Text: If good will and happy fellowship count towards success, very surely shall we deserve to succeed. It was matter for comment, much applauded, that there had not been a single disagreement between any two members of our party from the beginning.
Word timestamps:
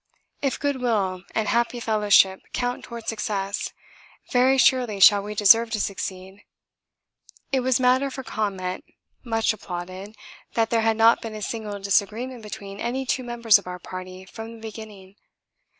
If 0.41 0.59
good 0.59 0.81
will 0.81 1.21
and 1.35 1.47
happy 1.47 1.79
fellowship 1.79 2.39
count 2.53 2.83
towards 2.83 3.07
success, 3.07 3.71
very 4.31 4.57
surely 4.57 4.99
shall 4.99 5.21
we 5.21 5.35
deserve 5.35 5.69
to 5.73 5.79
succeed. 5.79 6.41
It 7.51 7.59
was 7.59 7.79
matter 7.79 8.09
for 8.09 8.23
comment, 8.23 8.83
much 9.23 9.53
applauded, 9.53 10.15
that 10.55 10.71
there 10.71 10.81
had 10.81 10.97
not 10.97 11.21
been 11.21 11.35
a 11.35 11.41
single 11.43 11.77
disagreement 11.79 12.41
between 12.41 12.79
any 12.79 13.05
two 13.05 13.21
members 13.23 13.59
of 13.59 13.67
our 13.67 13.77
party 13.77 14.25
from 14.25 14.55
the 14.55 14.59
beginning. 14.59 15.17